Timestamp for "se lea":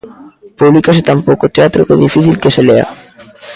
2.55-2.87